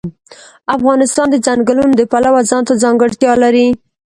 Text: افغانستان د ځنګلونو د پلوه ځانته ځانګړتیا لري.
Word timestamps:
افغانستان 0.75 1.27
د 1.31 1.35
ځنګلونو 1.45 1.93
د 1.97 2.01
پلوه 2.11 2.41
ځانته 2.49 2.73
ځانګړتیا 2.83 3.33
لري. 3.43 3.67